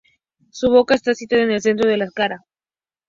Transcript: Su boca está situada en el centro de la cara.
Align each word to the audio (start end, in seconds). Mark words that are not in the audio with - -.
Su 0.49 0.71
boca 0.71 0.95
está 0.95 1.13
situada 1.13 1.43
en 1.43 1.51
el 1.51 1.61
centro 1.61 1.87
de 1.87 1.95
la 1.97 2.09
cara. 2.09 2.43